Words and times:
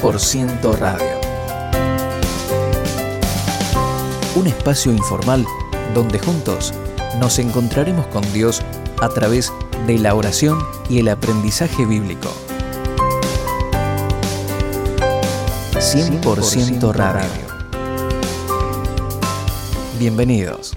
100% 0.00 0.78
Radio. 0.78 1.20
Un 4.36 4.46
espacio 4.46 4.92
informal 4.92 5.44
donde 5.92 6.20
juntos 6.20 6.72
nos 7.18 7.40
encontraremos 7.40 8.06
con 8.06 8.22
Dios 8.32 8.62
a 9.00 9.08
través 9.08 9.52
de 9.88 9.98
la 9.98 10.14
oración 10.14 10.64
y 10.88 11.00
el 11.00 11.08
aprendizaje 11.08 11.84
bíblico. 11.84 12.28
100% 15.72 16.92
Radio. 16.94 17.48
Bienvenidos. 19.98 20.76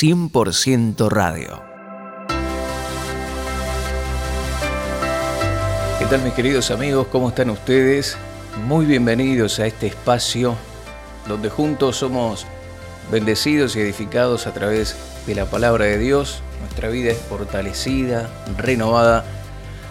...100% 0.00 1.08
Radio. 1.08 1.60
¿Qué 5.98 6.04
tal 6.04 6.22
mis 6.22 6.34
queridos 6.34 6.70
amigos? 6.70 7.08
¿Cómo 7.10 7.30
están 7.30 7.50
ustedes? 7.50 8.16
Muy 8.64 8.86
bienvenidos 8.86 9.58
a 9.58 9.66
este 9.66 9.88
espacio 9.88 10.54
donde 11.26 11.50
juntos 11.50 11.96
somos 11.96 12.46
bendecidos 13.10 13.74
y 13.74 13.80
edificados 13.80 14.46
a 14.46 14.54
través 14.54 14.94
de 15.26 15.34
la 15.34 15.46
palabra 15.46 15.86
de 15.86 15.98
Dios. 15.98 16.42
Nuestra 16.60 16.90
vida 16.90 17.10
es 17.10 17.18
fortalecida, 17.18 18.30
renovada 18.56 19.24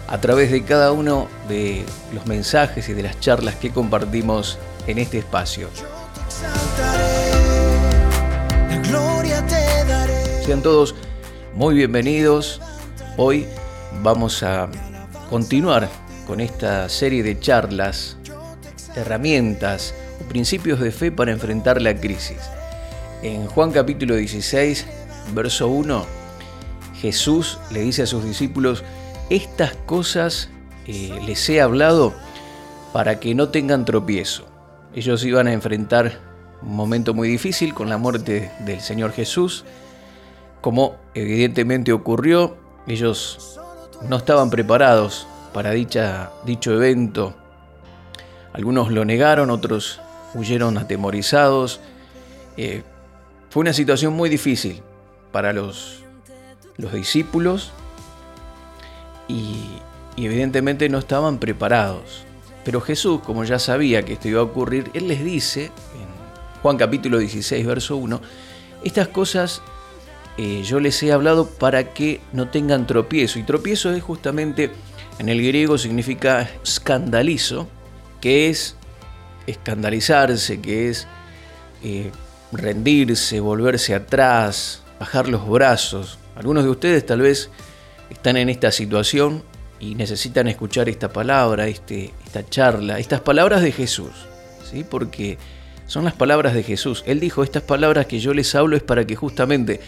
a 0.06 0.18
través 0.22 0.50
de 0.50 0.64
cada 0.64 0.90
uno 0.90 1.28
de 1.50 1.84
los 2.14 2.24
mensajes 2.24 2.88
y 2.88 2.94
de 2.94 3.02
las 3.02 3.20
charlas 3.20 3.56
que 3.56 3.72
compartimos 3.72 4.58
en 4.86 4.96
este 4.96 5.18
espacio. 5.18 5.68
Sean 10.48 10.62
todos 10.62 10.94
muy 11.54 11.74
bienvenidos. 11.74 12.62
Hoy 13.18 13.44
vamos 14.02 14.42
a 14.42 14.70
continuar 15.28 15.90
con 16.26 16.40
esta 16.40 16.88
serie 16.88 17.22
de 17.22 17.38
charlas, 17.38 18.16
herramientas 18.96 19.94
o 20.24 20.26
principios 20.26 20.80
de 20.80 20.90
fe 20.90 21.12
para 21.12 21.32
enfrentar 21.32 21.82
la 21.82 21.94
crisis. 21.94 22.38
En 23.22 23.46
Juan 23.46 23.72
capítulo 23.72 24.14
16, 24.14 24.86
verso 25.34 25.68
1, 25.68 26.06
Jesús 26.94 27.58
le 27.70 27.80
dice 27.80 28.04
a 28.04 28.06
sus 28.06 28.24
discípulos, 28.24 28.84
estas 29.28 29.74
cosas 29.84 30.48
eh, 30.86 31.12
les 31.26 31.46
he 31.50 31.60
hablado 31.60 32.14
para 32.94 33.20
que 33.20 33.34
no 33.34 33.50
tengan 33.50 33.84
tropiezo. 33.84 34.46
Ellos 34.94 35.22
iban 35.24 35.46
a 35.46 35.52
enfrentar 35.52 36.20
un 36.62 36.74
momento 36.74 37.12
muy 37.12 37.28
difícil 37.28 37.74
con 37.74 37.90
la 37.90 37.98
muerte 37.98 38.50
del 38.60 38.80
Señor 38.80 39.12
Jesús, 39.12 39.66
como 40.60 40.96
evidentemente 41.14 41.92
ocurrió, 41.92 42.56
ellos 42.86 43.60
no 44.08 44.16
estaban 44.16 44.50
preparados 44.50 45.26
para 45.52 45.72
dicha, 45.72 46.30
dicho 46.44 46.72
evento. 46.72 47.34
Algunos 48.52 48.90
lo 48.90 49.04
negaron, 49.04 49.50
otros 49.50 50.00
huyeron 50.34 50.78
atemorizados. 50.78 51.80
Eh, 52.56 52.82
fue 53.50 53.60
una 53.60 53.72
situación 53.72 54.12
muy 54.14 54.28
difícil 54.28 54.82
para 55.32 55.52
los, 55.52 56.02
los 56.76 56.92
discípulos 56.92 57.72
y, 59.28 59.78
evidentemente 60.16 60.88
no 60.88 60.98
estaban 60.98 61.38
preparados. 61.38 62.24
Pero 62.64 62.80
Jesús, 62.80 63.20
como 63.20 63.44
ya 63.44 63.58
sabía 63.58 64.04
que 64.04 64.14
esto 64.14 64.28
iba 64.28 64.40
a 64.40 64.44
ocurrir, 64.44 64.90
Él 64.92 65.06
les 65.06 65.24
dice, 65.24 65.66
en 65.66 66.60
Juan 66.62 66.76
capítulo 66.76 67.18
16, 67.18 67.64
verso 67.64 67.96
1, 67.96 68.20
estas 68.82 69.08
cosas 69.08 69.62
eh, 70.38 70.62
yo 70.62 70.78
les 70.78 71.02
he 71.02 71.10
hablado 71.10 71.48
para 71.48 71.92
que 71.92 72.20
no 72.32 72.48
tengan 72.48 72.86
tropiezo. 72.86 73.40
Y 73.40 73.42
tropiezo 73.42 73.90
es 73.92 74.04
justamente, 74.04 74.70
en 75.18 75.28
el 75.28 75.44
griego 75.44 75.76
significa 75.78 76.48
escandalizo, 76.62 77.68
que 78.20 78.48
es 78.48 78.76
escandalizarse, 79.48 80.60
que 80.60 80.90
es 80.90 81.08
eh, 81.82 82.12
rendirse, 82.52 83.40
volverse 83.40 83.96
atrás, 83.96 84.82
bajar 85.00 85.28
los 85.28 85.48
brazos. 85.48 86.20
Algunos 86.36 86.62
de 86.62 86.70
ustedes 86.70 87.04
tal 87.04 87.22
vez 87.22 87.50
están 88.08 88.36
en 88.36 88.48
esta 88.48 88.70
situación 88.70 89.42
y 89.80 89.96
necesitan 89.96 90.46
escuchar 90.46 90.88
esta 90.88 91.12
palabra, 91.12 91.66
este, 91.66 92.12
esta 92.24 92.48
charla, 92.48 93.00
estas 93.00 93.20
palabras 93.22 93.60
de 93.62 93.72
Jesús, 93.72 94.12
¿sí? 94.70 94.84
porque 94.88 95.36
son 95.88 96.04
las 96.04 96.14
palabras 96.14 96.54
de 96.54 96.62
Jesús. 96.62 97.02
Él 97.06 97.18
dijo, 97.18 97.42
estas 97.42 97.64
palabras 97.64 98.06
que 98.06 98.20
yo 98.20 98.34
les 98.34 98.54
hablo 98.54 98.76
es 98.76 98.84
para 98.84 99.04
que 99.04 99.16
justamente 99.16 99.80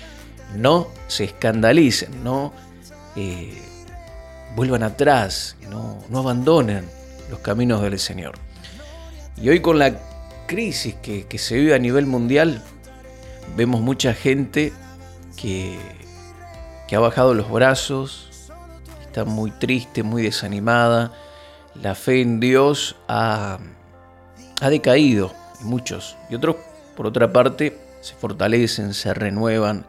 no 0.54 0.88
se 1.08 1.24
escandalicen, 1.24 2.22
no 2.24 2.52
eh, 3.16 3.60
vuelvan 4.54 4.82
atrás, 4.82 5.56
no, 5.68 5.98
no 6.08 6.18
abandonen 6.18 6.88
los 7.30 7.40
caminos 7.40 7.82
del 7.82 7.98
Señor. 7.98 8.34
Y 9.36 9.48
hoy 9.48 9.60
con 9.60 9.78
la 9.78 9.98
crisis 10.46 10.94
que, 10.96 11.26
se 11.38 11.54
vive 11.56 11.74
a 11.74 11.78
nivel 11.78 12.06
mundial, 12.06 12.62
vemos 13.56 13.80
mucha 13.80 14.14
gente 14.14 14.72
que, 15.36 15.78
que 16.88 16.96
ha 16.96 17.00
bajado 17.00 17.34
los 17.34 17.50
brazos, 17.50 18.50
está 19.06 19.24
muy 19.24 19.50
triste, 19.50 20.02
muy 20.02 20.22
desanimada. 20.22 21.12
La 21.74 21.94
fe 21.94 22.20
en 22.20 22.40
Dios 22.40 22.96
ha, 23.08 23.58
ha 24.60 24.70
decaído 24.70 25.32
muchos. 25.60 26.16
Y 26.28 26.34
otros, 26.34 26.56
por 26.96 27.06
otra 27.06 27.32
parte, 27.32 27.78
se 28.00 28.14
fortalecen, 28.14 28.92
se 28.92 29.14
renuevan, 29.14 29.86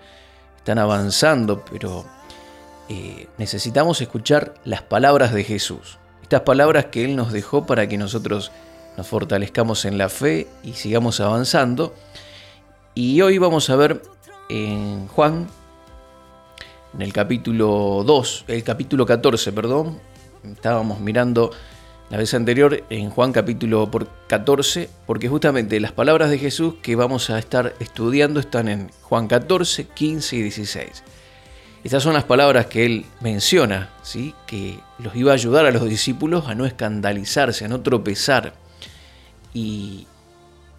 están 0.62 0.78
avanzando, 0.78 1.66
pero 1.66 2.06
eh, 2.88 3.28
necesitamos 3.40 4.00
escuchar 4.00 4.54
las 4.64 4.84
palabras 4.84 5.34
de 5.34 5.44
Jesús. 5.44 5.98
Estas 6.22 6.42
palabras 6.42 6.86
que 6.86 7.04
Él 7.04 7.16
nos 7.16 7.32
dejó 7.32 7.66
para 7.66 7.90
que 7.90 7.98
nosotros 7.98 8.52
nos 8.96 9.08
fortalezcamos 9.08 9.86
en 9.86 9.98
la 9.98 10.08
fe 10.08 10.48
y 10.64 10.74
sigamos 10.74 11.20
avanzando. 11.20 11.96
Y 12.94 13.22
hoy 13.22 13.40
vamos 13.40 13.72
a 13.72 13.76
ver 13.76 14.04
en 14.50 15.08
Juan, 15.08 15.48
en 16.94 17.02
el 17.02 17.12
capítulo 17.12 18.04
2, 18.06 18.46
el 18.48 18.64
capítulo 18.64 19.08
14, 19.08 19.52
perdón, 19.54 20.00
estábamos 20.44 21.00
mirando 21.00 21.50
la 22.12 22.18
vez 22.18 22.34
anterior 22.34 22.84
en 22.90 23.10
Juan 23.10 23.32
capítulo 23.32 23.90
14, 24.28 24.90
porque 25.08 25.30
justamente 25.30 25.80
las 25.80 25.94
palabras 25.94 26.30
de 26.30 26.40
Jesús 26.40 26.74
que 26.82 26.98
vamos 26.98 27.30
a 27.30 27.40
estar 27.40 27.74
estudiando 27.80 28.42
están 28.42 28.68
en 28.68 28.92
Juan 29.04 29.30
14, 29.30 29.88
15 29.88 30.36
y 30.36 30.42
16. 30.42 31.04
Estas 31.86 32.04
son 32.04 32.14
las 32.14 32.26
palabras 32.26 32.66
que 32.66 32.86
él 32.86 33.06
menciona, 33.22 33.92
¿sí? 34.04 34.36
que 34.46 34.78
los 35.00 35.16
iba 35.16 35.32
a 35.32 35.36
ayudar 35.36 35.66
a 35.66 35.72
los 35.72 35.86
discípulos 35.86 36.50
a 36.50 36.54
no 36.54 36.66
escandalizarse, 36.66 37.64
a 37.64 37.70
no 37.70 37.80
tropezar 37.80 38.56
y, 39.54 40.08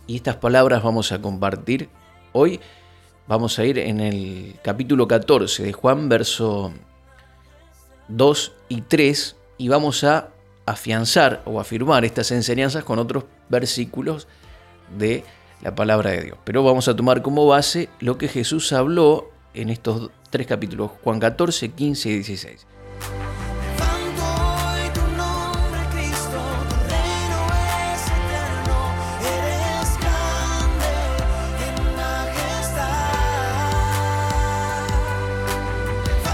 estas 0.09 0.37
palabras 0.37 0.83
vamos 0.83 1.11
a 1.13 1.23
compartir 1.23 1.89
hoy. 2.33 2.61
Vamos 3.27 3.59
a 3.59 3.65
ir 3.65 3.79
en 3.79 4.01
el 4.01 4.57
capítulo 4.63 5.09
14 5.09 5.63
de 5.63 5.73
Juan, 5.73 6.11
verso 6.11 6.71
2 8.09 8.53
y 8.69 8.83
3, 8.83 9.37
y 9.57 9.69
vamos 9.69 10.05
a 10.05 10.32
afianzar 10.67 11.43
o 11.45 11.61
afirmar 11.61 12.05
estas 12.05 12.31
enseñanzas 12.31 12.85
con 12.85 12.99
otros 12.99 13.25
versículos 13.49 14.29
de 14.97 15.25
la 15.63 15.75
palabra 15.75 16.11
de 16.11 16.23
Dios. 16.23 16.39
Pero 16.45 16.63
vamos 16.63 16.89
a 16.89 16.97
tomar 16.97 17.23
como 17.23 17.47
base 17.47 17.89
lo 18.01 18.19
que 18.19 18.29
Jesús 18.29 18.73
habló 18.73 19.31
en 19.55 19.71
estos 19.71 20.11
tres 20.31 20.47
capítulos, 20.47 20.91
Juan 21.03 21.21
14, 21.21 21.71
15 21.71 22.09
y 22.09 22.15
16. 22.15 22.67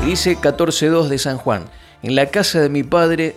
Dice 0.04 0.38
14.2 0.38 1.08
de 1.08 1.18
San 1.18 1.36
Juan, 1.36 1.64
en 2.02 2.14
la 2.14 2.26
casa 2.26 2.60
de 2.60 2.70
mi 2.70 2.82
padre 2.82 3.36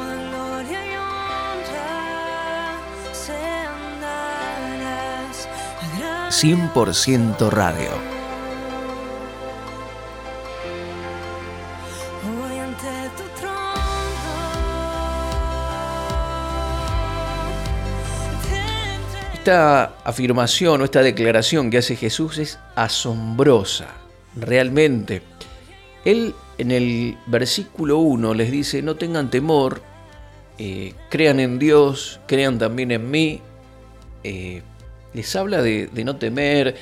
100% 6.31 7.49
radio. 7.49 7.89
Esta 19.33 19.95
afirmación 20.05 20.79
o 20.79 20.85
esta 20.85 21.01
declaración 21.01 21.69
que 21.69 21.79
hace 21.79 21.97
Jesús 21.97 22.37
es 22.37 22.59
asombrosa, 22.75 23.87
realmente. 24.35 25.23
Él 26.05 26.33
en 26.57 26.71
el 26.71 27.17
versículo 27.25 27.97
1 27.97 28.33
les 28.35 28.51
dice, 28.51 28.81
no 28.81 28.95
tengan 28.95 29.29
temor, 29.29 29.81
eh, 30.57 30.93
crean 31.09 31.41
en 31.41 31.59
Dios, 31.59 32.21
crean 32.25 32.57
también 32.57 32.91
en 32.91 33.11
mí, 33.11 33.41
eh, 34.23 34.61
les 35.13 35.35
habla 35.35 35.61
de, 35.61 35.89
no 36.03 36.15
temer, 36.17 36.75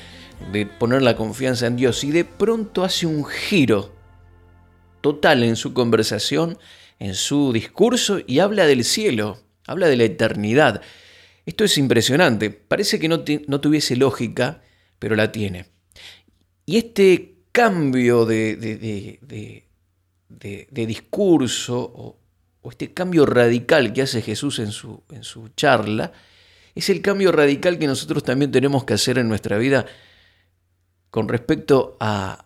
de 0.52 0.66
poner 0.66 1.02
la 1.02 1.16
confianza 1.16 1.68
en 1.68 1.76
Dios 1.76 2.04
y 2.04 2.12
de 2.12 2.26
pronto 2.26 2.84
hace 2.84 3.06
un 3.06 3.26
giro 3.26 3.94
total 5.02 5.44
en 5.44 5.56
su 5.56 5.74
conversación, 5.74 6.58
en 7.00 7.16
su 7.16 7.54
discurso 7.54 8.20
y 8.26 8.40
habla 8.40 8.66
del 8.66 8.84
cielo, 8.84 9.40
habla 9.66 9.88
de 9.88 9.98
la 9.98 10.04
eternidad. 10.04 10.82
Esto 11.46 11.64
es 11.64 11.78
impresionante, 11.78 12.50
parece 12.50 13.00
que 13.00 13.08
no, 13.08 13.22
tuviese 13.22 13.96
lógica, 13.96 14.62
pero 15.00 15.16
la 15.16 15.32
tiene. 15.32 15.66
Y 16.66 16.78
este 16.78 17.38
cambio 17.52 18.26
de, 18.26 19.26
discurso 20.72 21.92
o, 22.62 22.70
este 22.70 22.94
cambio 22.94 23.26
radical 23.26 23.94
que 23.94 24.04
hace 24.04 24.22
Jesús 24.22 24.60
en 24.60 24.72
su 24.72 25.50
charla, 25.56 26.12
es 26.76 26.90
el 26.90 27.02
cambio 27.02 27.32
radical 27.32 27.78
que 27.80 27.88
nosotros 27.88 28.24
también 28.24 28.52
tenemos 28.52 28.84
que 28.84 28.94
hacer 28.94 29.18
en 29.18 29.28
nuestra 29.28 29.58
vida 29.58 29.86
con 31.10 31.28
respecto 31.28 31.98
a, 32.00 32.46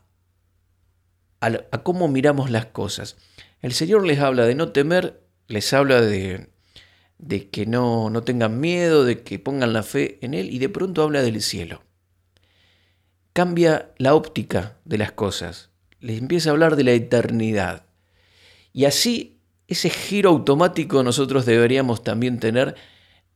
a, 1.41 1.83
cómo 1.83 2.07
miramos 2.07 2.49
las 2.49 2.67
cosas. 2.67 3.17
El 3.61 3.73
Señor 3.73 4.05
les 4.05 4.19
habla 4.19 4.45
de 4.45 4.55
no 4.55 4.71
temer, 4.71 5.21
les 5.47 5.73
habla 5.73 6.01
de, 6.01 6.49
de 7.17 7.49
que 7.49 7.65
no, 7.65 8.09
no 8.09 8.23
tengan 8.23 8.59
miedo, 8.59 9.03
de 9.03 9.21
que 9.23 9.39
pongan 9.39 9.73
la 9.73 9.83
fe 9.83 10.17
en 10.21 10.33
Él 10.33 10.49
y 10.49 10.59
de 10.59 10.69
pronto 10.69 11.03
habla 11.03 11.21
del 11.21 11.41
cielo. 11.41 11.83
Cambia 13.33 13.91
la 13.97 14.15
óptica 14.15 14.77
de 14.85 14.97
las 14.97 15.11
cosas, 15.11 15.69
les 15.99 16.19
empieza 16.19 16.49
a 16.49 16.53
hablar 16.53 16.75
de 16.75 16.83
la 16.83 16.91
eternidad. 16.91 17.85
Y 18.71 18.85
así 18.85 19.33
ese 19.67 19.89
giro 19.89 20.29
automático 20.29 21.03
nosotros 21.03 21.45
deberíamos 21.45 22.03
también 22.03 22.39
tener 22.39 22.75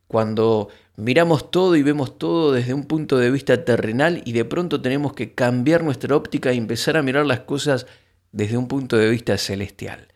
cuando 0.08 0.70
miramos 0.96 1.52
todo 1.52 1.76
y 1.76 1.84
vemos 1.84 2.18
todo 2.18 2.52
desde 2.52 2.74
un 2.74 2.86
punto 2.86 3.18
de 3.18 3.30
vista 3.32 3.64
terrenal 3.64 4.22
y 4.26 4.32
de 4.32 4.46
pronto 4.46 4.82
tenemos 4.82 5.14
que 5.14 5.34
cambiar 5.34 5.84
nuestra 5.84 6.16
óptica 6.16 6.54
y 6.54 6.58
empezar 6.58 6.98
a 6.98 7.02
mirar 7.02 7.26
las 7.26 7.42
cosas 7.42 7.86
desde 8.32 8.58
un 8.58 8.68
punto 8.68 8.98
de 8.98 9.10
vista 9.10 9.38
celestial. 9.38 10.08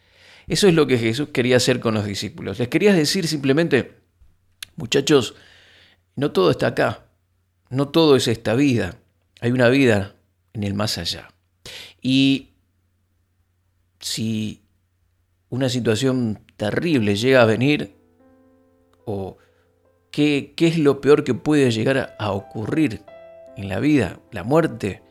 Eso 0.48 0.68
es 0.68 0.74
lo 0.74 0.88
que 0.88 0.98
Jesús 0.98 1.30
quería 1.30 1.58
hacer 1.58 1.80
con 1.80 1.94
los 1.94 2.06
discípulos. 2.06 2.60
Les 2.60 2.68
quería 2.68 2.94
decir 2.94 3.28
simplemente, 3.28 4.00
muchachos, 4.76 5.36
no 6.16 6.32
todo 6.32 6.52
está 6.52 6.68
acá, 6.68 7.06
no 7.70 7.90
todo 7.90 8.16
es 8.16 8.28
esta 8.28 8.56
vida, 8.56 8.98
hay 9.40 9.52
una 9.52 9.70
vida 9.70 10.16
en 10.54 10.64
el 10.64 10.74
más 10.74 10.98
allá. 10.98 11.30
Y 12.02 12.50
si 14.00 14.62
una 15.50 15.70
situación 15.70 16.40
terrible 16.58 17.16
llega 17.16 17.42
a 17.42 17.46
venir 17.46 17.96
o 19.06 19.38
¿Qué, 20.12 20.54
es 20.58 20.78
lo 20.78 21.00
peor 21.00 21.24
que 21.24 21.34
puede 21.34 21.72
llegar 21.72 22.16
a 22.20 22.32
ocurrir 22.32 23.02
en 23.56 23.70
la 23.70 23.80
vida? 23.80 24.20
La 24.32 24.44
muerte. 24.44 25.02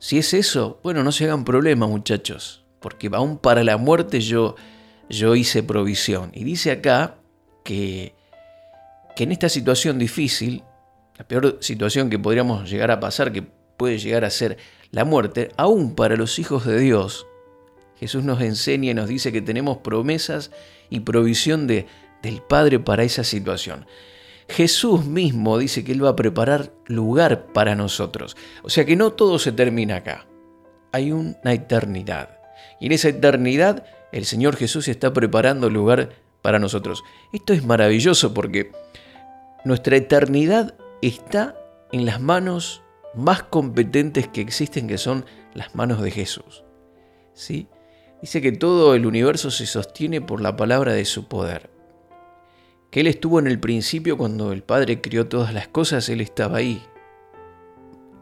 Si 0.00 0.18
es 0.18 0.34
eso, 0.34 0.80
bueno, 0.82 1.04
no 1.04 1.12
se 1.12 1.24
hagan 1.24 1.44
problema 1.44 1.86
muchachos, 1.86 2.64
porque 2.80 3.08
aún 3.12 3.38
para 3.38 3.62
la 3.62 3.76
muerte 3.76 4.20
yo, 4.20 4.56
yo 5.08 5.36
hice 5.36 5.62
provisión. 5.62 6.32
Y 6.34 6.42
dice 6.42 6.72
acá 6.72 7.18
que, 7.64 8.14
que 9.14 9.24
en 9.24 9.32
esta 9.32 9.48
situación 9.48 9.96
difícil, 9.96 10.64
la 11.16 11.26
peor 11.26 11.58
situación 11.60 12.10
que 12.10 12.18
podríamos 12.18 12.68
llegar 12.68 12.90
a 12.90 12.98
pasar, 12.98 13.32
que 13.32 13.42
puede 13.42 13.98
llegar 13.98 14.24
a 14.24 14.30
ser 14.30 14.56
la 14.90 15.04
muerte, 15.04 15.52
aún 15.56 15.94
para 15.94 16.16
los 16.16 16.40
hijos 16.40 16.66
de 16.66 16.80
Dios, 16.80 17.28
Jesús 18.00 18.24
nos 18.24 18.40
enseña 18.40 18.90
y 18.90 18.94
nos 18.94 19.08
dice 19.08 19.30
que 19.30 19.40
tenemos 19.40 19.78
promesas 19.78 20.50
y 20.90 21.00
provisión 21.00 21.68
de, 21.68 21.86
del 22.22 22.42
Padre 22.42 22.80
para 22.80 23.04
esa 23.04 23.22
situación. 23.22 23.86
Jesús 24.48 25.04
mismo 25.04 25.58
dice 25.58 25.84
que 25.84 25.92
Él 25.92 26.04
va 26.04 26.10
a 26.10 26.16
preparar 26.16 26.72
lugar 26.86 27.46
para 27.52 27.74
nosotros. 27.74 28.36
O 28.62 28.70
sea 28.70 28.84
que 28.84 28.96
no 28.96 29.12
todo 29.12 29.38
se 29.38 29.52
termina 29.52 29.96
acá. 29.96 30.26
Hay 30.92 31.12
una 31.12 31.52
eternidad. 31.52 32.38
Y 32.80 32.86
en 32.86 32.92
esa 32.92 33.08
eternidad 33.08 33.84
el 34.12 34.24
Señor 34.24 34.56
Jesús 34.56 34.88
está 34.88 35.12
preparando 35.12 35.68
lugar 35.68 36.10
para 36.42 36.58
nosotros. 36.58 37.02
Esto 37.32 37.52
es 37.52 37.64
maravilloso 37.64 38.32
porque 38.32 38.70
nuestra 39.64 39.96
eternidad 39.96 40.74
está 41.02 41.56
en 41.92 42.06
las 42.06 42.20
manos 42.20 42.82
más 43.14 43.42
competentes 43.42 44.28
que 44.28 44.42
existen, 44.42 44.86
que 44.86 44.98
son 44.98 45.24
las 45.54 45.74
manos 45.74 46.00
de 46.02 46.10
Jesús. 46.10 46.62
¿Sí? 47.34 47.68
Dice 48.22 48.40
que 48.40 48.52
todo 48.52 48.94
el 48.94 49.06
universo 49.06 49.50
se 49.50 49.66
sostiene 49.66 50.20
por 50.20 50.40
la 50.40 50.56
palabra 50.56 50.92
de 50.92 51.04
su 51.04 51.28
poder 51.28 51.75
Él 52.96 53.06
estuvo 53.08 53.38
en 53.38 53.46
el 53.46 53.60
principio 53.60 54.16
cuando 54.16 54.52
el 54.52 54.62
Padre 54.62 55.02
crió 55.02 55.28
todas 55.28 55.52
las 55.52 55.68
cosas, 55.68 56.08
Él 56.08 56.22
estaba 56.22 56.56
ahí. 56.56 56.82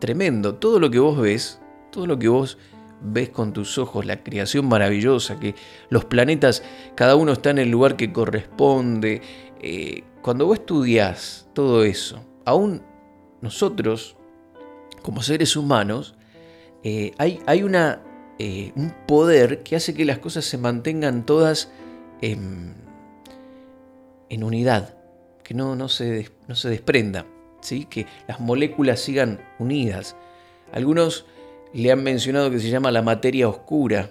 Tremendo, 0.00 0.56
todo 0.56 0.80
lo 0.80 0.90
que 0.90 0.98
vos 0.98 1.16
ves, 1.16 1.60
todo 1.92 2.08
lo 2.08 2.18
que 2.18 2.26
vos 2.26 2.58
ves 3.00 3.28
con 3.28 3.52
tus 3.52 3.78
ojos, 3.78 4.04
la 4.04 4.24
creación 4.24 4.66
maravillosa, 4.66 5.38
que 5.38 5.54
los 5.90 6.04
planetas, 6.06 6.64
cada 6.96 7.14
uno 7.14 7.34
está 7.34 7.50
en 7.50 7.58
el 7.58 7.70
lugar 7.70 7.94
que 7.94 8.12
corresponde. 8.12 9.22
Eh, 9.60 10.02
cuando 10.22 10.46
vos 10.46 10.58
estudias 10.58 11.48
todo 11.52 11.84
eso, 11.84 12.24
aún 12.44 12.82
nosotros, 13.42 14.16
como 15.02 15.22
seres 15.22 15.54
humanos, 15.54 16.16
eh, 16.82 17.12
hay, 17.18 17.38
hay 17.46 17.62
una, 17.62 18.02
eh, 18.40 18.72
un 18.74 18.92
poder 19.06 19.62
que 19.62 19.76
hace 19.76 19.94
que 19.94 20.04
las 20.04 20.18
cosas 20.18 20.44
se 20.44 20.58
mantengan 20.58 21.24
todas 21.24 21.70
en 24.34 24.44
unidad, 24.44 24.96
que 25.42 25.54
no, 25.54 25.76
no, 25.76 25.88
se, 25.88 26.30
no 26.48 26.54
se 26.54 26.68
desprenda, 26.68 27.26
¿sí? 27.60 27.86
que 27.86 28.06
las 28.28 28.40
moléculas 28.40 29.00
sigan 29.00 29.40
unidas. 29.58 30.16
Algunos 30.72 31.26
le 31.72 31.90
han 31.90 32.02
mencionado 32.02 32.50
que 32.50 32.60
se 32.60 32.70
llama 32.70 32.90
la 32.90 33.02
materia 33.02 33.48
oscura 33.48 34.10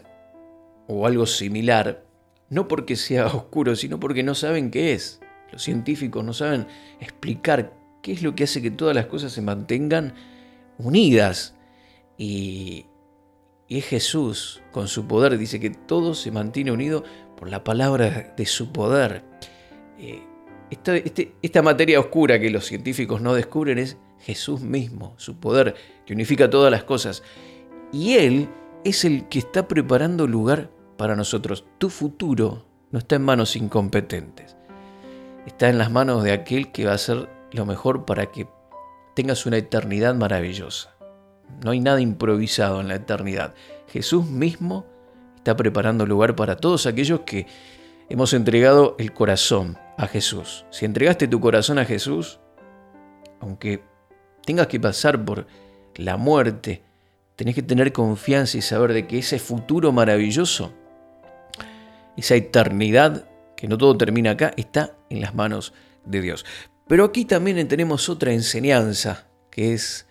o 0.88 1.08
algo 1.08 1.26
similar, 1.26 2.04
no 2.50 2.68
porque 2.68 2.96
sea 2.96 3.28
oscuro, 3.34 3.76
sino 3.76 4.00
porque 4.00 4.24
no 4.24 4.36
saben 4.36 4.72
qué 4.72 4.94
es. 4.94 5.22
Los 5.52 5.64
científicos 5.64 6.24
no 6.24 6.34
saben 6.34 6.68
explicar 7.00 7.74
qué 8.02 8.12
es 8.12 8.24
lo 8.24 8.36
que 8.36 8.44
hace 8.46 8.62
que 8.62 8.72
todas 8.72 8.96
las 8.96 9.06
cosas 9.06 9.32
se 9.32 9.42
mantengan 9.42 10.14
unidas. 10.78 11.56
Y, 12.18 12.86
es 13.70 13.86
Jesús, 13.86 14.62
con 14.72 14.88
su 14.88 15.08
poder, 15.08 15.38
dice 15.38 15.60
que 15.60 15.72
todo 15.72 16.14
se 16.14 16.30
mantiene 16.30 16.72
unido 16.72 17.04
por 17.38 17.50
la 17.50 17.64
palabra 17.64 18.34
de 18.38 18.46
su 18.46 18.72
poder. 18.72 19.24
Eh, 19.98 20.22
este, 20.70 21.36
esta, 21.42 21.62
materia 21.62 22.00
oscura 22.00 22.40
que 22.40 22.50
los 22.50 22.66
científicos 22.66 23.22
no 23.22 23.36
descubren 23.36 23.78
es 23.78 23.98
Jesús 24.20 24.62
mismo, 24.62 25.14
su 25.18 25.40
poder 25.40 25.76
que 26.06 26.14
unifica 26.14 26.50
todas 26.50 26.72
las 26.72 26.84
cosas. 26.84 27.22
Y 27.92 28.16
Él 28.16 28.50
es 28.84 29.06
el 29.06 29.28
que 29.28 29.40
está 29.40 29.68
preparando 29.68 30.26
lugar 30.26 30.72
para 30.98 31.16
nosotros. 31.16 31.66
Tu 31.78 31.90
futuro 31.90 32.66
no 32.92 33.00
está 33.00 33.18
en 33.18 33.24
manos 33.24 33.56
incompetentes. 33.56 34.56
Está 35.46 35.70
en 35.70 35.78
las 35.78 35.92
manos 35.92 36.24
de 36.24 36.32
aquel 36.32 36.72
que 36.72 36.86
va 36.86 36.94
a 36.94 36.96
hacer 36.96 37.30
lo 37.52 37.66
mejor 37.66 38.06
para 38.06 38.32
que 38.32 38.48
tengas 39.14 39.46
una 39.46 39.58
eternidad 39.58 40.16
maravillosa. 40.16 40.96
No 41.64 41.72
hay 41.72 41.82
nada 41.82 42.02
improvisado 42.02 42.82
en 42.82 42.88
la 42.88 42.96
eternidad. 42.96 43.54
Jesús 43.90 44.26
mismo 44.26 44.86
está 45.36 45.56
preparando 45.56 46.06
lugar 46.06 46.36
para 46.36 46.56
todos 46.56 46.88
aquellos 46.88 47.22
que 47.22 47.46
hemos 48.10 48.34
entregado 48.34 48.96
el 48.98 49.14
corazón 49.14 49.78
a 49.98 50.08
Jesús. 50.08 50.66
Si 50.70 50.86
entregaste 50.86 51.28
tu 51.28 51.40
corazón 51.40 51.80
a 51.80 51.86
Jesús, 51.86 52.40
aunque 53.40 53.84
tengas 54.46 54.68
que 54.68 54.80
pasar 54.80 55.24
por 55.24 55.48
la 55.96 56.18
muerte, 56.18 56.84
tenés 57.36 57.56
que 57.56 57.62
tener 57.62 57.92
confianza 57.92 58.58
y 58.58 58.62
saber 58.62 58.94
de 58.94 59.08
que 59.08 59.20
ese 59.20 59.40
futuro 59.40 59.92
maravilloso, 59.92 60.74
esa 62.18 62.36
eternidad, 62.36 63.28
que 63.56 63.68
no 63.68 63.78
todo 63.78 63.98
termina 63.98 64.32
acá, 64.32 64.54
está 64.58 64.98
en 65.10 65.22
las 65.22 65.36
manos 65.36 65.74
de 66.06 66.22
Dios. 66.22 66.46
Pero 66.88 67.06
aquí 67.06 67.26
también 67.26 67.68
tenemos 67.68 68.10
otra 68.10 68.34
enseñanza 68.34 69.28
que 69.50 69.74
es 69.74 70.08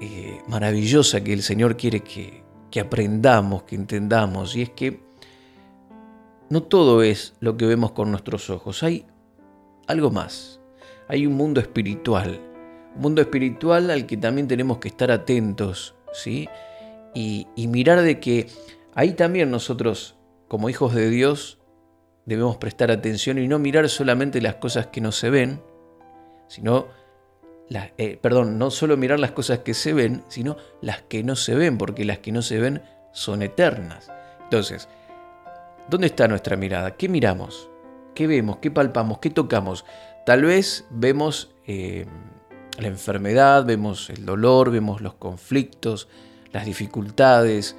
eh, 0.00 0.40
maravillosa, 0.48 1.22
que 1.22 1.32
el 1.32 1.42
Señor 1.42 1.76
quiere 1.76 2.00
que, 2.00 2.42
que 2.70 2.80
aprendamos, 2.80 3.62
que 3.62 3.76
entendamos, 3.76 4.56
y 4.56 4.62
es 4.62 4.70
que 4.70 5.03
no 6.54 6.62
todo 6.62 7.02
es 7.02 7.34
lo 7.40 7.56
que 7.56 7.66
vemos 7.66 7.90
con 7.90 8.12
nuestros 8.12 8.48
ojos, 8.48 8.84
hay 8.84 9.04
algo 9.88 10.12
más. 10.12 10.60
Hay 11.08 11.26
un 11.26 11.32
mundo 11.34 11.60
espiritual, 11.60 12.38
un 12.94 13.02
mundo 13.02 13.20
espiritual 13.20 13.90
al 13.90 14.06
que 14.06 14.16
también 14.16 14.46
tenemos 14.46 14.78
que 14.78 14.86
estar 14.86 15.10
atentos, 15.10 15.96
¿sí? 16.12 16.48
Y, 17.12 17.48
mirar 17.56 18.02
de 18.02 18.20
que 18.20 18.46
ahí 18.94 19.14
también 19.14 19.50
nosotros, 19.50 20.14
como 20.46 20.70
hijos 20.70 20.94
de 20.94 21.10
Dios, 21.10 21.58
debemos 22.24 22.56
prestar 22.58 22.92
atención 22.92 23.38
y 23.38 23.48
no 23.48 23.58
mirar 23.58 23.88
solamente 23.88 24.40
las 24.40 24.54
cosas 24.54 24.86
que 24.86 25.00
no 25.00 25.10
se 25.10 25.30
ven, 25.30 25.60
sino 26.46 26.86
eh, 27.98 28.16
perdón, 28.22 28.58
no 28.58 28.70
solo 28.70 28.96
mirar 28.96 29.18
las 29.18 29.32
cosas 29.32 29.58
que 29.58 29.74
se 29.74 29.92
ven, 29.92 30.22
sino 30.28 30.56
las 30.80 31.02
que 31.02 31.24
no 31.24 31.34
se 31.34 31.56
ven, 31.56 31.78
porque 31.78 32.04
las 32.04 32.18
que 32.18 32.30
no 32.30 32.42
se 32.42 32.60
ven 32.60 32.80
son 33.12 33.42
eternas. 33.42 34.12
Entonces, 34.44 34.88
¿dónde 35.88 36.06
está 36.08 36.28
nuestra 36.28 36.56
mirada? 36.56 36.96
¿Qué 36.96 37.08
miramos? 37.08 37.70
¿Qué 38.14 38.26
vemos? 38.26 38.58
¿Qué 38.58 38.70
palpamos? 38.70 39.18
¿Qué 39.18 39.30
tocamos? 39.30 39.84
Tal 40.24 40.44
vez 40.44 40.86
vemos 40.90 41.54
eh, 41.66 42.06
la 42.78 42.88
enfermedad, 42.88 43.64
vemos 43.64 44.10
el 44.10 44.24
dolor, 44.24 44.70
vemos 44.70 45.00
los 45.00 45.14
conflictos, 45.14 46.08
las 46.52 46.64
dificultades, 46.64 47.76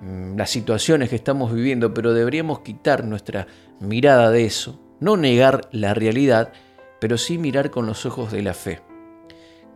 mm, 0.00 0.36
las 0.36 0.50
situaciones 0.50 1.10
que 1.10 1.16
estamos 1.16 1.52
viviendo, 1.52 1.94
pero 1.94 2.12
deberíamos 2.12 2.60
quitar 2.60 3.04
nuestra 3.04 3.46
mirada 3.80 4.30
de 4.30 4.44
eso, 4.44 4.80
no 5.00 5.16
negar 5.16 5.68
la 5.70 5.94
realidad, 5.94 6.52
pero 7.00 7.16
sí 7.18 7.38
mirar 7.38 7.70
con 7.70 7.86
los 7.86 8.06
ojos 8.06 8.32
de 8.32 8.42
la 8.42 8.54
fe, 8.54 8.80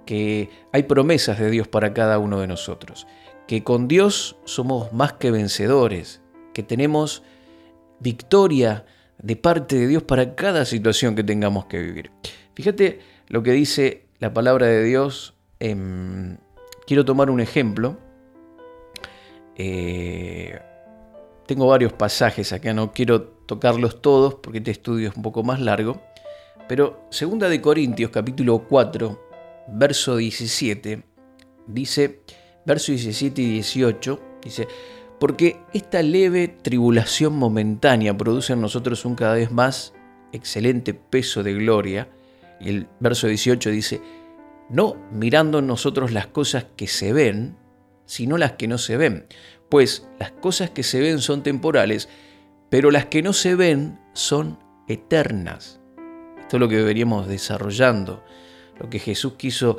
que 0.06 0.50
hay 0.72 0.82
promesas 0.84 1.38
de 1.38 1.50
Dios 1.50 1.68
para 1.68 1.94
cada 1.94 2.18
uno 2.18 2.40
de 2.40 2.48
nosotros, 2.48 3.06
que 3.46 3.62
con 3.62 3.86
Dios 3.86 4.36
somos 4.44 4.92
más 4.92 5.12
que 5.14 5.30
vencedores, 5.30 6.20
que 6.52 6.62
tenemos 6.62 7.22
victoria 8.02 8.84
de 9.18 9.36
parte 9.36 9.76
de 9.76 9.86
Dios 9.86 10.02
para 10.02 10.34
cada 10.34 10.64
situación 10.64 11.14
que 11.14 11.24
tengamos 11.24 11.66
que 11.66 11.80
vivir. 11.80 12.10
Fíjate 12.54 13.00
lo 13.28 13.42
que 13.42 13.52
dice 13.52 14.06
la 14.18 14.32
palabra 14.32 14.66
de 14.66 14.82
Dios. 14.84 15.34
quiero 16.86 17.04
tomar 17.04 17.30
un 17.30 17.40
ejemplo. 17.40 17.98
Eh, 19.56 20.58
tengo 21.46 21.66
varios 21.66 21.92
pasajes 21.92 22.52
acá, 22.52 22.72
no 22.72 22.92
quiero 22.92 23.22
tocarlos 23.22 24.00
todos 24.00 24.36
porque 24.36 24.58
este 24.58 24.70
estudio 24.70 25.08
es 25.08 25.16
un 25.16 25.22
poco 25.22 25.42
más 25.42 25.60
largo. 25.60 26.00
Pero 26.68 27.06
segunda 27.10 27.48
de 27.48 27.60
Corintios 27.60 28.10
capítulo 28.10 28.66
4, 28.68 29.20
verso 29.68 30.16
17, 30.16 31.02
dice, 31.66 32.20
verso 32.64 32.92
17 32.92 33.42
y 33.42 33.46
18, 33.54 34.20
dice, 34.42 34.68
porque 35.22 35.60
esta 35.72 36.02
leve 36.02 36.48
tribulación 36.48 37.36
momentánea 37.36 38.18
produce 38.18 38.54
en 38.54 38.60
nosotros 38.60 39.04
un 39.04 39.14
cada 39.14 39.34
vez 39.34 39.52
más 39.52 39.94
excelente 40.32 40.94
peso 40.94 41.44
de 41.44 41.54
gloria. 41.54 42.08
Y 42.60 42.70
el 42.70 42.88
verso 42.98 43.28
18 43.28 43.70
dice, 43.70 44.00
no 44.68 44.96
mirando 45.12 45.62
nosotros 45.62 46.10
las 46.10 46.26
cosas 46.26 46.66
que 46.74 46.88
se 46.88 47.12
ven, 47.12 47.56
sino 48.04 48.36
las 48.36 48.54
que 48.54 48.66
no 48.66 48.78
se 48.78 48.96
ven. 48.96 49.26
Pues 49.68 50.08
las 50.18 50.32
cosas 50.32 50.70
que 50.70 50.82
se 50.82 50.98
ven 50.98 51.20
son 51.20 51.44
temporales, 51.44 52.08
pero 52.68 52.90
las 52.90 53.06
que 53.06 53.22
no 53.22 53.32
se 53.32 53.54
ven 53.54 54.00
son 54.14 54.58
eternas. 54.88 55.80
Esto 56.40 56.56
es 56.56 56.60
lo 56.60 56.68
que 56.68 56.78
deberíamos 56.78 57.28
desarrollando, 57.28 58.24
lo 58.76 58.90
que 58.90 58.98
Jesús 58.98 59.34
quiso 59.34 59.76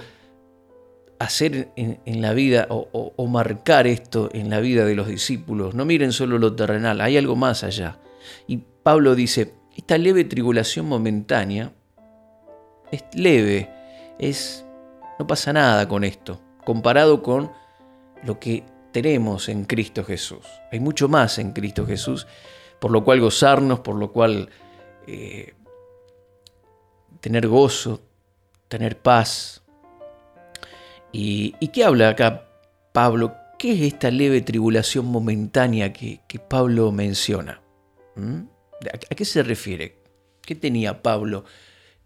hacer 1.23 1.71
en, 1.75 2.21
la 2.21 2.33
vida 2.33 2.67
o, 2.69 3.27
marcar 3.27 3.87
esto 3.87 4.29
en 4.33 4.49
la 4.49 4.59
vida 4.59 4.85
de 4.85 4.95
los 4.95 5.07
discípulos. 5.07 5.73
No 5.73 5.85
miren 5.85 6.11
solo 6.11 6.37
lo 6.37 6.55
terrenal, 6.55 7.01
hay 7.01 7.17
algo 7.17 7.35
más 7.35 7.63
allá. 7.63 7.99
Y 8.47 8.57
Pablo 8.83 9.15
dice, 9.15 9.53
esta 9.75 9.97
leve 9.97 10.23
tribulación 10.23 10.87
momentánea 10.87 11.73
es 12.91 13.03
leve, 13.13 13.69
es 14.19 14.65
no 15.19 15.27
pasa 15.27 15.53
nada 15.53 15.87
con 15.87 16.03
esto, 16.03 16.41
comparado 16.63 17.23
con 17.23 17.51
lo 18.23 18.39
que 18.39 18.63
tenemos 18.91 19.49
en 19.49 19.65
Cristo 19.65 20.03
Jesús. 20.03 20.45
Hay 20.71 20.79
mucho 20.79 21.07
más 21.07 21.39
en 21.39 21.53
Cristo 21.53 21.85
Jesús, 21.85 22.27
por 22.79 22.91
lo 22.91 23.03
cual 23.03 23.19
gozarnos, 23.19 23.79
por 23.79 23.95
lo 23.95 24.11
cual 24.11 24.49
eh, 25.07 25.53
tener 27.19 27.47
gozo, 27.47 28.01
tener 28.67 28.97
paz, 28.97 29.62
¿Y, 31.15 31.67
qué 31.67 31.83
habla 31.83 32.09
acá 32.09 32.47
Pablo? 32.91 33.35
¿Qué 33.59 33.73
es 33.73 33.93
esta 33.93 34.09
leve 34.09 34.41
tribulación 34.41 35.05
momentánea 35.05 35.93
que, 35.93 36.19
Pablo 36.49 36.91
menciona? 36.91 37.61
¿Mm? 38.15 38.41
¿A 39.11 39.15
qué 39.15 39.23
se 39.23 39.43
refiere? 39.43 39.99
¿Qué 40.41 40.55
tenía 40.55 41.03
Pablo? 41.03 41.45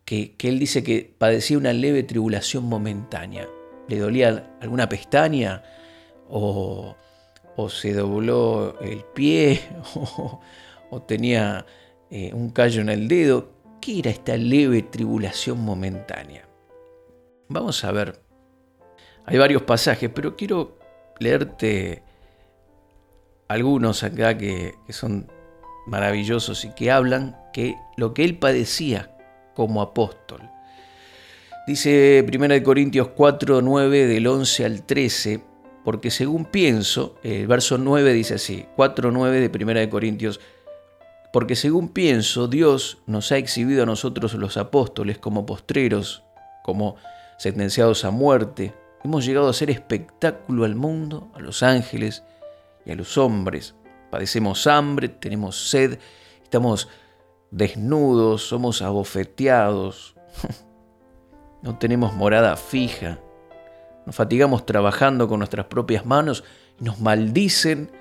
Que, 0.04 0.36
él 0.38 0.60
dice 0.60 0.84
que 0.84 1.16
padecía 1.18 1.58
una 1.58 1.72
leve 1.72 2.04
tribulación 2.04 2.66
momentánea. 2.66 3.48
¿Le 3.88 3.98
dolía 3.98 4.58
alguna 4.60 4.90
pestaña? 4.90 5.64
¿O, 6.28 6.98
se 7.70 7.94
dobló 7.94 8.78
el 8.82 9.06
pie? 9.16 9.62
¿O, 10.92 11.02
tenía 11.02 11.66
eh, 12.12 12.32
un 12.34 12.50
callo 12.50 12.82
en 12.82 12.90
el 12.90 13.08
dedo? 13.08 13.52
¿Qué 13.80 14.00
era 14.00 14.12
esta 14.12 14.36
leve 14.36 14.82
tribulación 14.82 15.62
momentánea? 15.62 16.46
Vamos 17.48 17.86
a 17.86 17.92
ver 17.94 18.26
hay 19.27 19.38
varios 19.38 19.62
pasajes, 19.63 20.10
pero 20.10 20.38
quiero 20.38 20.79
leerte 21.19 22.01
algunos 23.50 24.03
acá 24.03 24.38
que, 24.38 24.75
son 24.89 25.29
maravillosos 25.86 26.63
y 26.63 26.74
que 26.74 26.91
hablan 26.91 27.38
que 27.53 27.75
lo 27.98 28.13
que 28.13 28.24
él 28.24 28.38
padecía 28.38 29.12
como 29.53 29.81
apóstol. 29.81 30.41
Dice 31.67 32.25
1 32.25 32.63
Corintios 32.63 33.10
4, 33.10 33.62
9 33.62 34.07
del 34.07 34.27
11 34.27 34.65
al 34.65 34.84
13, 34.84 35.43
porque 35.84 36.10
según 36.10 36.46
pienso, 36.46 37.17
el 37.22 37.48
verso 37.48 37.77
9 37.77 38.13
dice 38.13 38.36
así, 38.36 38.65
4, 38.77 39.12
9 39.12 39.50
de 39.50 39.63
1 39.63 39.89
Corintios, 39.89 40.39
porque 41.34 41.57
según 41.57 41.89
pienso, 41.89 42.48
Dios 42.48 43.00
nos 43.05 43.34
ha 43.34 43.38
exhibido 43.38 43.84
a 43.84 43.86
nosotros 43.86 44.34
los 44.36 44.55
apóstoles 44.55 45.17
como 45.17 45.46
postreros, 45.46 46.24
como 46.63 46.96
sentenciados 47.38 48.05
a 48.05 48.12
muerte, 48.12 48.74
Hemos 49.04 49.25
llegado 49.25 49.50
a 49.50 49.54
ser 49.54 49.70
espectáculo 49.70 50.66
al 50.66 50.75
mundo, 50.75 51.30
a 51.34 51.39
los 51.39 51.63
ángeles 51.63 52.24
y 52.86 52.92
a 52.92 52.96
los 52.96 53.18
hombres. 53.18 53.75
Padecemos 54.10 54.66
hambre, 54.68 55.10
tenemos 55.10 55.70
sed, 55.70 56.00
estamos 56.44 56.88
desnudos, 57.51 58.44
somos 58.44 58.82
abofeteados, 58.82 60.16
no 61.62 61.77
tenemos 61.77 62.13
morada 62.13 62.56
fija, 62.56 63.20
nos 64.06 64.16
fatigamos 64.16 64.66
trabajando 64.66 65.27
con 65.27 65.39
nuestras 65.39 65.66
propias 65.68 66.06
manos 66.06 66.44
y 66.80 66.86
nos 66.86 67.00
maldicen. 67.00 67.92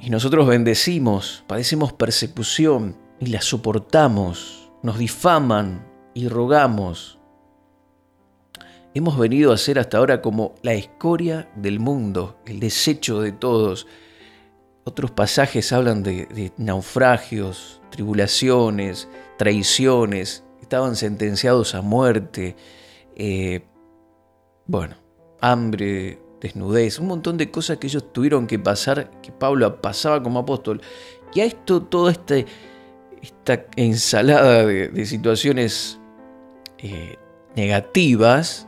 Y 0.00 0.10
nosotros 0.10 0.46
bendecimos, 0.46 1.44
padecemos 1.48 1.92
persecución 1.92 2.96
y 3.18 3.26
la 3.26 3.40
soportamos, 3.42 4.70
nos 4.82 4.96
difaman 4.96 5.84
y 6.14 6.28
rogamos 6.28 7.17
hemos 8.94 9.18
venido 9.18 9.52
a 9.52 9.56
ser 9.56 9.78
hasta 9.78 9.98
ahora 9.98 10.20
como 10.22 10.54
la 10.62 10.72
escoria 10.74 11.50
del 11.56 11.80
mundo, 11.80 12.38
el 12.46 12.60
desecho 12.60 13.20
de 13.20 13.32
todos. 13.32 13.86
Otros 14.84 15.10
pasajes 15.10 15.72
hablan 15.72 16.02
de, 16.02 16.52
naufragios, 16.56 17.80
tribulaciones, 17.90 19.08
traiciones, 19.36 20.44
estaban 20.62 20.96
sentenciados 20.96 21.74
a 21.74 21.82
muerte, 21.82 22.56
eh, 23.16 23.62
bueno, 24.66 24.96
hambre, 25.40 26.18
desnudez, 26.40 26.98
un 26.98 27.08
montón 27.08 27.36
de 27.36 27.50
cosas 27.50 27.78
que 27.78 27.86
ellos 27.86 28.12
tuvieron 28.12 28.46
que 28.46 28.58
pasar, 28.58 29.10
que 29.22 29.32
Pablo 29.32 29.80
pasaba 29.80 30.22
como 30.22 30.40
apóstol. 30.40 30.80
Y 31.34 31.40
a 31.40 31.44
esto, 31.44 31.82
toda 31.82 32.12
este, 32.12 32.46
esta 33.22 33.66
ensalada 33.76 34.64
de, 34.64 35.06
situaciones 35.06 35.98
eh, 36.78 37.16
negativas, 37.56 38.67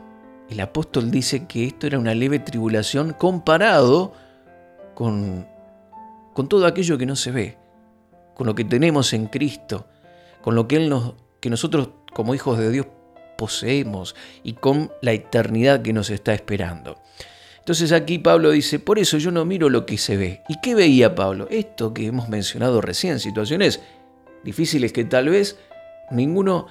el 0.51 0.59
apóstol 0.59 1.11
dice 1.11 1.47
que 1.47 1.65
esto 1.65 1.87
era 1.87 1.97
una 1.97 2.13
leve 2.13 2.37
tribulación 2.37 3.13
comparado 3.13 4.13
con, 4.93 5.47
con 6.33 6.49
todo 6.49 6.65
aquello 6.65 6.97
que 6.97 7.05
no 7.05 7.15
se 7.15 7.31
ve, 7.31 7.57
con 8.35 8.47
lo 8.47 8.53
que 8.53 8.65
tenemos 8.65 9.13
en 9.13 9.27
Cristo, 9.27 9.87
con 10.41 10.55
lo 10.55 10.67
que, 10.67 10.75
Él 10.75 10.89
nos, 10.89 11.13
que 11.39 11.49
nosotros 11.49 11.91
como 12.13 12.35
hijos 12.35 12.59
de 12.59 12.69
Dios 12.69 12.87
poseemos 13.37 14.13
y 14.43 14.53
con 14.53 14.91
la 15.01 15.13
eternidad 15.13 15.81
que 15.81 15.93
nos 15.93 16.09
está 16.09 16.33
esperando. 16.33 16.97
Entonces 17.59 17.93
aquí 17.93 18.19
Pablo 18.19 18.51
dice, 18.51 18.79
por 18.79 18.99
eso 18.99 19.17
yo 19.17 19.31
no 19.31 19.45
miro 19.45 19.69
lo 19.69 19.85
que 19.85 19.97
se 19.97 20.17
ve. 20.17 20.41
¿Y 20.49 20.59
qué 20.59 20.75
veía 20.75 21.15
Pablo? 21.15 21.47
Esto 21.49 21.93
que 21.93 22.07
hemos 22.07 22.27
mencionado 22.27 22.81
recién, 22.81 23.21
situaciones 23.21 23.79
difíciles 24.43 24.91
que 24.91 25.05
tal 25.05 25.29
vez 25.29 25.57
ninguno 26.09 26.67